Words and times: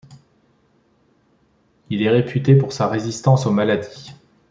Il 1.91 2.01
est 2.01 2.09
réputé 2.09 2.55
pour 2.55 2.73
sa 2.73 2.87
résistance 2.87 3.45
aux 3.45 3.51
maladies. 3.51 4.13